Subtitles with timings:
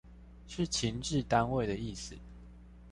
[0.47, 2.15] 是情治單位的意思